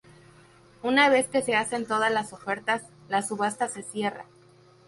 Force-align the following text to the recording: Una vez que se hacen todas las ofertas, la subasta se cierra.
Una 0.81 1.09
vez 1.09 1.27
que 1.27 1.43
se 1.43 1.55
hacen 1.55 1.85
todas 1.85 2.11
las 2.11 2.33
ofertas, 2.33 2.81
la 3.07 3.21
subasta 3.21 3.67
se 3.67 3.83
cierra. 3.83 4.25